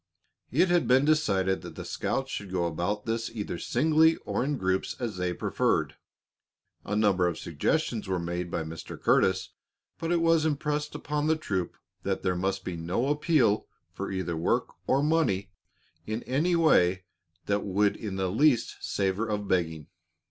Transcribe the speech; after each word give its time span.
It 0.49 0.69
had 0.69 0.87
been 0.87 1.05
decided 1.05 1.61
that 1.61 1.75
the 1.75 1.85
scouts 1.85 2.31
should 2.31 2.51
go 2.51 2.65
about 2.65 3.05
this 3.05 3.29
either 3.29 3.59
singly 3.59 4.15
or 4.25 4.43
in 4.43 4.57
groups, 4.57 4.95
as 4.99 5.17
they 5.17 5.31
preferred. 5.31 5.95
A 6.83 6.95
number 6.95 7.27
of 7.27 7.37
suggestions 7.37 8.07
were 8.07 8.17
made 8.17 8.49
by 8.49 8.63
Mr. 8.63 8.99
Curtis, 8.99 9.51
but 9.99 10.11
it 10.11 10.19
was 10.19 10.43
impressed 10.43 10.95
upon 10.95 11.27
the 11.27 11.35
troop 11.35 11.77
that 12.01 12.23
there 12.23 12.33
must 12.35 12.65
be 12.65 12.75
no 12.75 13.09
appeal 13.09 13.67
for 13.93 14.11
either 14.11 14.35
work 14.35 14.69
or 14.87 15.03
money 15.03 15.51
in 16.07 16.23
any 16.23 16.55
way 16.55 17.03
that 17.45 17.63
would 17.63 17.95
in 17.95 18.15
the 18.15 18.31
least 18.31 18.77
savor 18.81 19.27
of 19.27 19.47
begging. 19.47 19.85